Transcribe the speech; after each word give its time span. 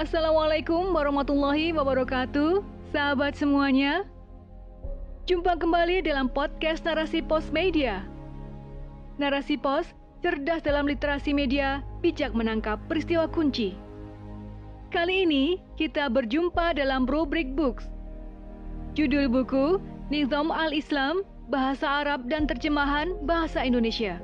Assalamualaikum 0.00 0.96
warahmatullahi 0.96 1.76
wabarakatuh, 1.76 2.64
sahabat 2.88 3.36
semuanya. 3.36 4.08
Jumpa 5.28 5.60
kembali 5.60 6.00
dalam 6.00 6.32
podcast 6.32 6.88
Narasi 6.88 7.20
Pos 7.20 7.52
Media. 7.52 8.08
Narasi 9.20 9.60
Pos, 9.60 9.84
cerdas 10.24 10.64
dalam 10.64 10.88
literasi 10.88 11.36
media, 11.36 11.84
bijak 12.00 12.32
menangkap 12.32 12.80
peristiwa 12.88 13.28
kunci. 13.28 13.76
Kali 14.88 15.28
ini 15.28 15.60
kita 15.76 16.08
berjumpa 16.08 16.80
dalam 16.80 17.04
rubrik 17.04 17.52
books. 17.52 17.84
Judul 18.96 19.28
buku 19.28 19.84
Nizam 20.08 20.48
al-Islam, 20.48 21.28
Bahasa 21.52 22.00
Arab 22.00 22.24
dan 22.24 22.48
Terjemahan 22.48 23.20
Bahasa 23.28 23.60
Indonesia. 23.68 24.16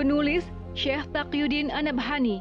Penulis 0.00 0.48
Syekh 0.72 1.04
Taqiyuddin 1.12 1.68
Anabhani. 1.68 2.40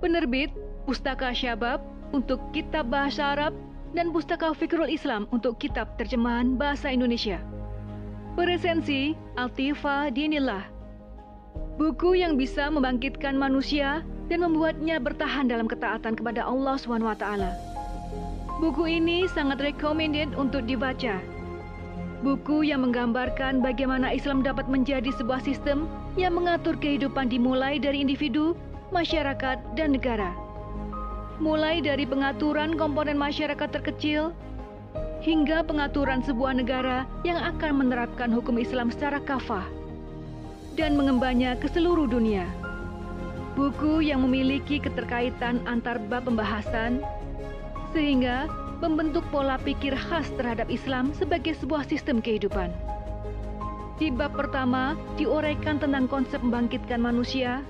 Penerbit 0.00 0.48
Pustaka 0.88 1.36
Syabab 1.36 1.84
untuk 2.10 2.40
kitab 2.50 2.88
bahasa 2.88 3.36
Arab 3.36 3.52
dan 3.92 4.14
Pustaka 4.14 4.54
Fikrul 4.54 4.90
Islam 4.90 5.26
untuk 5.34 5.58
kitab 5.58 5.98
terjemahan 5.98 6.54
bahasa 6.54 6.90
Indonesia. 6.90 7.42
Presensi 8.38 9.18
Altifa 9.34 10.08
Dinillah. 10.14 10.64
Buku 11.76 12.14
yang 12.16 12.38
bisa 12.38 12.70
membangkitkan 12.70 13.34
manusia 13.34 14.06
dan 14.30 14.46
membuatnya 14.46 15.02
bertahan 15.02 15.50
dalam 15.50 15.66
ketaatan 15.66 16.14
kepada 16.14 16.46
Allah 16.46 16.78
SWT. 16.78 17.26
Buku 18.60 18.84
ini 18.86 19.24
sangat 19.32 19.58
recommended 19.64 20.36
untuk 20.36 20.68
dibaca. 20.68 21.18
Buku 22.20 22.68
yang 22.68 22.84
menggambarkan 22.84 23.64
bagaimana 23.64 24.12
Islam 24.12 24.44
dapat 24.44 24.68
menjadi 24.68 25.08
sebuah 25.16 25.40
sistem 25.40 25.88
yang 26.20 26.36
mengatur 26.36 26.76
kehidupan 26.76 27.32
dimulai 27.32 27.80
dari 27.80 28.04
individu, 28.04 28.52
masyarakat, 28.92 29.56
dan 29.72 29.96
negara. 29.96 30.49
Mulai 31.40 31.80
dari 31.80 32.04
pengaturan 32.04 32.76
komponen 32.76 33.16
masyarakat 33.16 33.72
terkecil 33.72 34.36
hingga 35.24 35.64
pengaturan 35.64 36.20
sebuah 36.20 36.52
negara 36.60 37.08
yang 37.24 37.40
akan 37.40 37.80
menerapkan 37.80 38.28
hukum 38.28 38.60
Islam 38.60 38.92
secara 38.92 39.24
kafah 39.24 39.64
dan 40.76 41.00
mengembannya 41.00 41.56
ke 41.56 41.64
seluruh 41.72 42.04
dunia. 42.04 42.44
Buku 43.56 44.04
yang 44.04 44.20
memiliki 44.20 44.84
keterkaitan 44.84 45.64
antar 45.64 45.96
bab 46.12 46.28
pembahasan, 46.28 47.00
sehingga 47.96 48.44
membentuk 48.84 49.24
pola 49.32 49.56
pikir 49.60 49.96
khas 49.96 50.28
terhadap 50.36 50.68
Islam 50.68 51.16
sebagai 51.16 51.56
sebuah 51.56 51.88
sistem 51.88 52.20
kehidupan. 52.20 52.68
Di 53.96 54.08
bab 54.08 54.36
pertama, 54.36 54.96
diuraikan 55.16 55.76
tentang 55.76 56.04
konsep 56.08 56.40
membangkitkan 56.40 57.00
manusia, 57.00 57.60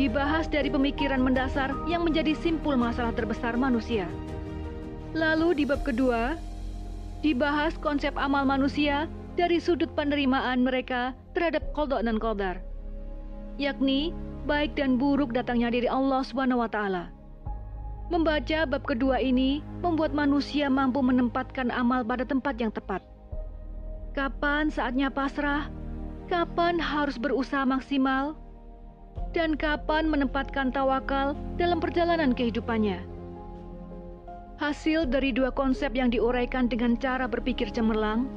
dibahas 0.00 0.48
dari 0.48 0.72
pemikiran 0.72 1.20
mendasar 1.20 1.72
yang 1.84 2.04
menjadi 2.08 2.32
simpul 2.38 2.76
masalah 2.76 3.12
terbesar 3.12 3.56
manusia. 3.60 4.08
Lalu 5.12 5.62
di 5.62 5.64
bab 5.68 5.84
kedua, 5.84 6.40
dibahas 7.20 7.76
konsep 7.76 8.16
amal 8.16 8.48
manusia 8.48 9.04
dari 9.36 9.60
sudut 9.60 9.92
penerimaan 9.92 10.64
mereka 10.64 11.12
terhadap 11.36 11.64
kodok 11.76 12.00
dan 12.00 12.16
kodar, 12.16 12.56
yakni 13.60 14.16
baik 14.48 14.74
dan 14.74 14.96
buruk 14.96 15.36
datangnya 15.36 15.68
dari 15.70 15.88
Allah 15.88 16.24
SWT. 16.24 16.78
Membaca 18.12 18.58
bab 18.68 18.82
kedua 18.84 19.22
ini 19.22 19.64
membuat 19.80 20.12
manusia 20.12 20.68
mampu 20.68 21.00
menempatkan 21.00 21.72
amal 21.72 22.04
pada 22.04 22.28
tempat 22.28 22.60
yang 22.60 22.68
tepat. 22.68 23.00
Kapan 24.12 24.68
saatnya 24.68 25.08
pasrah? 25.08 25.72
Kapan 26.28 26.76
harus 26.76 27.16
berusaha 27.16 27.64
maksimal? 27.64 28.36
Dan 29.32 29.56
kapan 29.56 30.12
menempatkan 30.12 30.76
tawakal 30.76 31.32
dalam 31.56 31.80
perjalanan 31.80 32.36
kehidupannya? 32.36 33.00
Hasil 34.60 35.08
dari 35.08 35.32
dua 35.32 35.48
konsep 35.48 35.96
yang 35.96 36.12
diuraikan 36.12 36.68
dengan 36.68 37.00
cara 37.00 37.24
berpikir 37.24 37.72
cemerlang, 37.72 38.28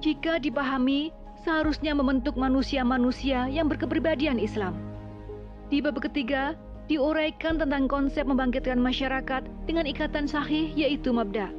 jika 0.00 0.40
dipahami, 0.40 1.12
seharusnya 1.44 1.92
membentuk 1.92 2.40
manusia-manusia 2.40 3.52
yang 3.52 3.68
berkepribadian 3.68 4.40
Islam. 4.40 4.74
Di 5.68 5.84
bab 5.84 6.00
ketiga, 6.00 6.56
diuraikan 6.88 7.60
tentang 7.60 7.84
konsep 7.86 8.24
membangkitkan 8.24 8.80
masyarakat 8.80 9.44
dengan 9.68 9.84
ikatan 9.84 10.24
sahih 10.24 10.72
yaitu 10.72 11.12
mabda. 11.12 11.52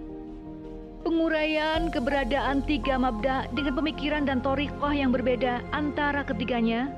Penguraian 1.05 1.93
keberadaan 1.93 2.65
tiga 2.65 2.97
mabda 2.97 3.47
dengan 3.53 3.77
pemikiran 3.77 4.25
dan 4.25 4.41
torikoh 4.41 4.91
yang 4.91 5.13
berbeda 5.13 5.63
antara 5.71 6.25
ketiganya 6.25 6.91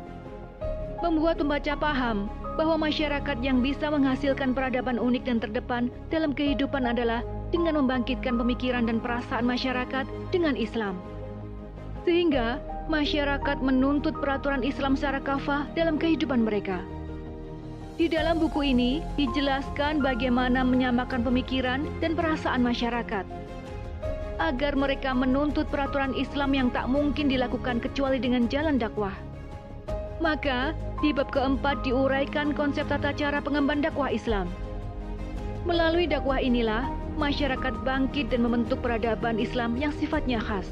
membuat 1.02 1.42
pembaca 1.42 1.74
paham 1.76 2.30
bahwa 2.56 2.88
masyarakat 2.88 3.38
yang 3.42 3.60
bisa 3.60 3.90
menghasilkan 3.90 4.54
peradaban 4.54 5.02
unik 5.02 5.24
dan 5.26 5.38
terdepan 5.42 5.84
dalam 6.14 6.32
kehidupan 6.32 6.86
adalah 6.86 7.26
dengan 7.50 7.84
membangkitkan 7.84 8.38
pemikiran 8.38 8.88
dan 8.88 9.02
perasaan 9.02 9.44
masyarakat 9.44 10.06
dengan 10.32 10.56
Islam. 10.56 10.96
Sehingga 12.06 12.62
masyarakat 12.88 13.58
menuntut 13.62 14.18
peraturan 14.18 14.62
Islam 14.62 14.94
secara 14.98 15.22
kafah 15.22 15.68
dalam 15.78 15.98
kehidupan 15.98 16.46
mereka. 16.46 16.82
Di 18.00 18.10
dalam 18.10 18.42
buku 18.42 18.74
ini 18.74 19.04
dijelaskan 19.20 20.02
bagaimana 20.02 20.66
menyamakan 20.66 21.22
pemikiran 21.22 21.86
dan 22.02 22.18
perasaan 22.18 22.66
masyarakat 22.66 23.26
agar 24.42 24.74
mereka 24.74 25.14
menuntut 25.14 25.70
peraturan 25.70 26.18
Islam 26.18 26.58
yang 26.58 26.74
tak 26.74 26.90
mungkin 26.90 27.30
dilakukan 27.30 27.78
kecuali 27.78 28.18
dengan 28.18 28.50
jalan 28.50 28.82
dakwah. 28.82 29.14
Maka, 30.18 30.74
di 31.02 31.10
bab 31.12 31.34
keempat 31.34 31.82
diuraikan 31.82 32.54
konsep 32.54 32.86
tata 32.88 33.14
cara 33.14 33.42
pengemban 33.42 33.82
dakwah 33.82 34.14
Islam. 34.14 34.48
Melalui 35.66 36.10
dakwah 36.10 36.42
inilah, 36.42 36.90
masyarakat 37.18 37.74
bangkit 37.86 38.34
dan 38.34 38.46
membentuk 38.46 38.82
peradaban 38.82 39.38
Islam 39.38 39.78
yang 39.78 39.94
sifatnya 39.94 40.42
khas. 40.42 40.66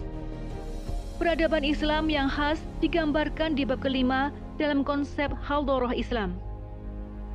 Peradaban 1.17 1.67
Islam 1.67 2.07
yang 2.07 2.31
khas 2.31 2.61
digambarkan 2.79 3.53
di 3.57 3.67
bab 3.67 3.83
kelima 3.83 4.31
dalam 4.55 4.87
konsep 4.87 5.29
Haldoroh 5.43 5.91
Islam 5.91 6.37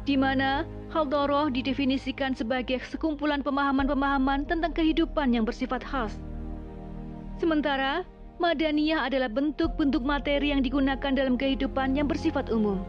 di 0.04 0.20
mana 0.20 0.68
Haldoroh 0.92 1.50
didefinisikan 1.50 2.38
sebagai 2.38 2.78
sekumpulan 2.86 3.42
pemahaman-pemahaman 3.42 4.46
tentang 4.46 4.70
kehidupan 4.70 5.34
yang 5.34 5.42
bersifat 5.42 5.82
khas. 5.82 6.14
Sementara, 7.42 8.06
Madaniyah 8.42 9.06
adalah 9.06 9.30
bentuk-bentuk 9.30 10.02
materi 10.02 10.50
yang 10.50 10.60
digunakan 10.60 11.12
dalam 11.14 11.38
kehidupan 11.38 11.94
yang 11.94 12.10
bersifat 12.10 12.50
umum. 12.50 12.82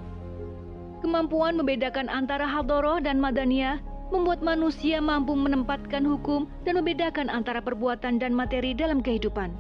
Kemampuan 1.06 1.56
membedakan 1.56 2.10
antara 2.10 2.50
Haldoroh 2.50 2.98
dan 2.98 3.22
Madaniyah 3.22 3.78
membuat 4.10 4.42
manusia 4.42 4.98
mampu 5.02 5.38
menempatkan 5.38 6.02
hukum 6.02 6.50
dan 6.66 6.82
membedakan 6.82 7.30
antara 7.30 7.62
perbuatan 7.62 8.18
dan 8.18 8.34
materi 8.34 8.74
dalam 8.74 9.06
kehidupan. 9.06 9.54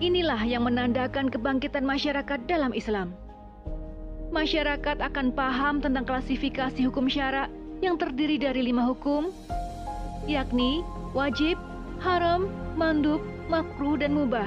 Inilah 0.00 0.40
yang 0.48 0.64
menandakan 0.64 1.28
kebangkitan 1.28 1.84
masyarakat 1.84 2.40
dalam 2.48 2.72
Islam 2.72 3.12
masyarakat 4.30 5.02
akan 5.02 5.34
paham 5.34 5.82
tentang 5.82 6.06
klasifikasi 6.06 6.78
hukum 6.86 7.10
syara 7.10 7.50
yang 7.82 7.98
terdiri 7.98 8.38
dari 8.38 8.62
lima 8.62 8.86
hukum, 8.86 9.34
yakni 10.30 10.86
wajib, 11.12 11.58
haram, 11.98 12.46
mandub, 12.78 13.18
makruh, 13.50 13.98
dan 13.98 14.14
mubah. 14.14 14.46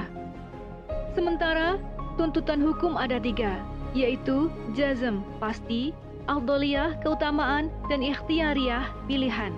Sementara 1.14 1.78
tuntutan 2.18 2.58
hukum 2.58 2.98
ada 2.98 3.22
tiga, 3.22 3.62
yaitu 3.94 4.50
jazm, 4.74 5.22
pasti, 5.38 5.94
aldoliyah, 6.26 6.98
keutamaan, 7.06 7.70
dan 7.86 8.02
ikhtiariyah, 8.02 8.90
pilihan. 9.06 9.54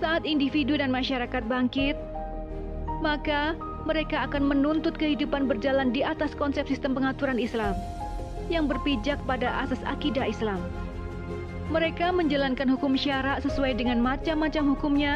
Saat 0.00 0.24
individu 0.24 0.80
dan 0.80 0.88
masyarakat 0.88 1.44
bangkit, 1.46 1.94
maka 3.04 3.54
mereka 3.84 4.24
akan 4.24 4.46
menuntut 4.48 4.96
kehidupan 4.96 5.50
berjalan 5.50 5.92
di 5.92 6.00
atas 6.00 6.32
konsep 6.32 6.64
sistem 6.64 6.96
pengaturan 6.96 7.36
Islam 7.36 7.76
yang 8.48 8.66
berpijak 8.66 9.20
pada 9.28 9.62
asas 9.62 9.78
akidah 9.84 10.26
Islam. 10.26 10.58
Mereka 11.70 12.12
menjalankan 12.12 12.68
hukum 12.72 12.96
syarak 12.98 13.44
sesuai 13.44 13.78
dengan 13.78 14.00
macam-macam 14.02 14.76
hukumnya 14.76 15.14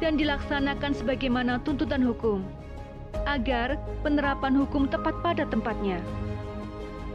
dan 0.00 0.18
dilaksanakan 0.18 0.92
sebagaimana 0.96 1.62
tuntutan 1.62 2.02
hukum, 2.02 2.42
agar 3.28 3.80
penerapan 4.06 4.54
hukum 4.56 4.86
tepat 4.90 5.16
pada 5.20 5.44
tempatnya. 5.48 5.98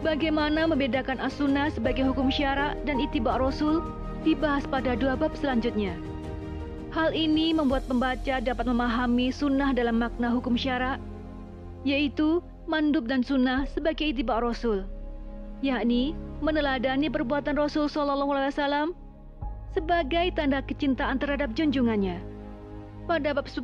Bagaimana 0.05 0.69
membedakan 0.69 1.17
as-sunnah 1.17 1.73
sebagai 1.73 2.05
hukum 2.05 2.29
syarak 2.29 2.77
dan 2.85 3.01
itibak 3.01 3.41
rasul 3.41 3.81
dibahas 4.21 4.63
pada 4.69 4.93
dua 4.93 5.17
bab 5.17 5.33
selanjutnya. 5.33 5.97
Hal 6.93 7.11
ini 7.11 7.51
membuat 7.51 7.85
pembaca 7.85 8.39
dapat 8.39 8.65
memahami 8.65 9.33
sunnah 9.33 9.73
dalam 9.73 9.99
makna 9.99 10.31
hukum 10.31 10.55
syarak, 10.55 11.01
yaitu 11.83 12.39
mandub 12.69 13.09
dan 13.09 13.25
sunnah 13.25 13.65
sebagai 13.69 14.13
itibak 14.13 14.39
rasul 14.39 14.85
yakni 15.61 16.13
meneladani 16.41 17.09
perbuatan 17.09 17.57
Rasul 17.57 17.89
Shallallahu 17.89 18.29
Alaihi 18.33 18.53
Wasallam 18.53 18.87
sebagai 19.73 20.33
tanda 20.37 20.61
kecintaan 20.61 21.17
terhadap 21.17 21.53
junjungannya. 21.57 22.21
Pada 23.07 23.31
bab 23.31 23.47
10 23.47 23.63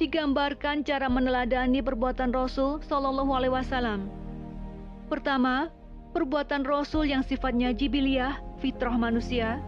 digambarkan 0.00 0.80
cara 0.80 1.12
meneladani 1.12 1.84
perbuatan 1.84 2.32
Rasul 2.32 2.80
Shallallahu 2.88 3.30
Alaihi 3.36 3.52
Wasallam. 3.52 4.08
Pertama, 5.12 5.68
perbuatan 6.16 6.64
Rasul 6.64 7.04
yang 7.12 7.20
sifatnya 7.20 7.76
jibiliah, 7.76 8.40
fitrah 8.58 8.96
manusia. 8.96 9.60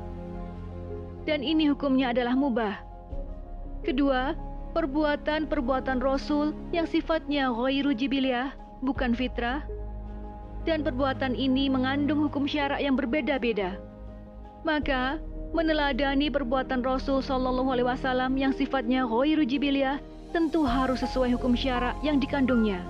dan 1.29 1.45
ini 1.45 1.69
hukumnya 1.71 2.11
adalah 2.11 2.35
mubah. 2.35 2.81
Kedua, 3.85 4.37
perbuatan-perbuatan 4.77 6.01
Rasul 6.01 6.53
yang 6.75 6.89
sifatnya 6.89 7.53
ghairu 7.53 7.93
jibiliyah, 7.97 8.53
bukan 8.85 9.17
fitrah, 9.17 9.65
dan 10.65 10.85
perbuatan 10.85 11.33
ini 11.37 11.73
mengandung 11.73 12.29
hukum 12.29 12.45
syarak 12.45 12.81
yang 12.81 12.97
berbeda-beda. 12.97 13.81
Maka, 14.67 15.23
meneladani 15.51 16.31
perbuatan 16.31 16.87
Rasul 16.87 17.19
Shallallahu 17.23 17.75
Alaihi 17.75 17.89
Wasallam 17.91 18.39
yang 18.39 18.55
sifatnya 18.55 19.03
ghairu 19.03 19.43
jibiliyah 19.43 19.99
tentu 20.31 20.63
harus 20.63 21.03
sesuai 21.03 21.35
hukum 21.35 21.59
syarak 21.59 21.99
yang 22.07 22.23
dikandungnya. 22.23 22.87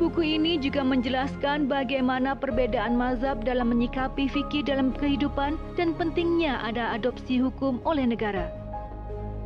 Buku 0.00 0.24
ini 0.24 0.56
juga 0.56 0.80
menjelaskan 0.80 1.68
bagaimana 1.68 2.32
perbedaan 2.32 2.96
mazhab 2.96 3.44
dalam 3.44 3.68
menyikapi 3.68 4.32
fikih 4.32 4.64
dalam 4.64 4.96
kehidupan 4.96 5.60
dan 5.76 5.92
pentingnya 5.92 6.56
ada 6.64 6.96
adopsi 6.96 7.36
hukum 7.36 7.82
oleh 7.84 8.08
negara. 8.08 8.48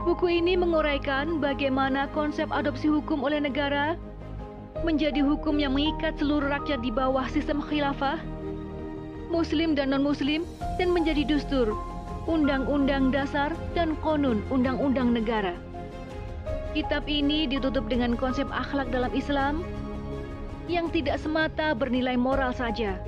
Buku 0.05 0.31
ini 0.31 0.55
menguraikan 0.55 1.41
bagaimana 1.41 2.07
konsep 2.13 2.47
adopsi 2.53 2.87
hukum 2.87 3.25
oleh 3.25 3.43
negara 3.43 3.99
menjadi 4.85 5.25
hukum 5.25 5.57
yang 5.57 5.73
mengikat 5.73 6.15
seluruh 6.21 6.47
rakyat 6.53 6.85
di 6.85 6.93
bawah 6.93 7.25
sistem 7.33 7.65
khilafah, 7.65 8.21
muslim 9.33 9.73
dan 9.73 9.91
non-muslim, 9.91 10.45
dan 10.77 10.93
menjadi 10.93 11.25
dustur, 11.25 11.73
undang-undang 12.25 13.13
dasar, 13.13 13.53
dan 13.77 13.97
konun 14.01 14.41
undang-undang 14.49 15.13
negara. 15.13 15.57
Kitab 16.75 17.07
ini 17.07 17.47
ditutup 17.47 17.87
dengan 17.87 18.19
konsep 18.19 18.51
akhlak 18.51 18.91
dalam 18.91 19.15
Islam 19.15 19.63
yang 20.67 20.91
tidak 20.91 21.21
semata 21.23 21.77
bernilai 21.77 22.19
moral 22.19 22.51
saja. 22.51 22.99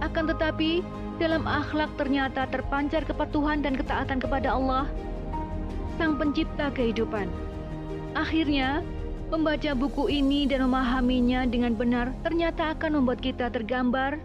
Akan 0.00 0.24
tetapi, 0.30 0.80
dalam 1.20 1.44
akhlak 1.44 1.92
ternyata 2.00 2.48
terpancar 2.48 3.04
kepatuhan 3.04 3.60
dan 3.60 3.76
ketaatan 3.76 4.16
kepada 4.16 4.56
Allah, 4.56 4.88
Sang 6.00 6.16
Pencipta 6.16 6.72
kehidupan. 6.72 7.28
Akhirnya, 8.16 8.80
membaca 9.28 9.76
buku 9.76 10.08
ini 10.08 10.48
dan 10.48 10.66
memahaminya 10.66 11.46
dengan 11.46 11.76
benar 11.78 12.10
ternyata 12.26 12.74
akan 12.74 12.98
membuat 12.98 13.22
kita 13.22 13.46
tergambar 13.52 14.18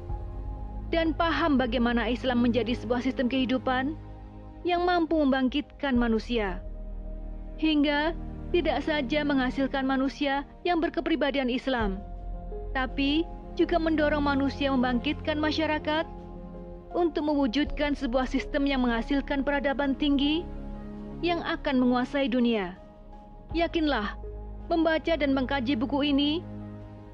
dan 0.93 1.13
paham 1.17 1.57
bagaimana 1.57 2.05
Islam 2.09 2.45
menjadi 2.45 2.77
sebuah 2.77 3.01
sistem 3.01 3.25
kehidupan 3.25 3.97
yang 4.65 4.85
mampu 4.85 5.17
membangkitkan 5.17 5.93
manusia. 5.97 6.61
Hingga 7.61 8.13
tidak 8.53 8.83
saja 8.85 9.25
menghasilkan 9.25 9.85
manusia 9.85 10.45
yang 10.65 10.81
berkepribadian 10.81 11.49
Islam, 11.49 12.01
tapi 12.73 13.25
juga 13.55 13.79
mendorong 13.79 14.23
manusia 14.23 14.69
membangkitkan 14.71 15.39
masyarakat 15.39 16.05
untuk 16.95 17.27
mewujudkan 17.27 17.95
sebuah 17.95 18.27
sistem 18.27 18.63
yang 18.67 18.83
menghasilkan 18.83 19.43
peradaban 19.43 19.95
tinggi 19.99 20.47
yang 21.19 21.43
akan 21.43 21.79
menguasai 21.79 22.31
dunia. 22.31 22.79
Yakinlah, 23.51 24.15
membaca 24.71 25.13
dan 25.15 25.31
mengkaji 25.35 25.75
buku 25.75 26.11
ini 26.15 26.43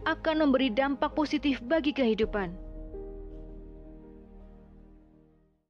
akan 0.05 0.45
memberi 0.45 0.73
dampak 0.73 1.13
positif 1.13 1.61
bagi 1.65 1.93
kehidupan. 1.93 2.60